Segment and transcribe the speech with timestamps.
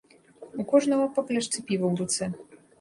[0.63, 2.25] У кожнага па пляшцы піва ў руцэ.